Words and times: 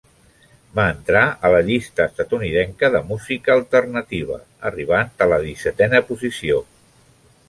Va 0.77 0.85
entrar 0.91 1.25
a 1.49 1.49
la 1.55 1.59
llista 1.67 2.07
estatunidenca 2.11 2.89
de 2.95 3.01
música 3.11 3.53
alternativa, 3.57 4.39
arribant 4.71 5.13
a 5.27 5.31
la 5.33 5.39
dissetena 5.45 6.03
posició. 6.09 6.59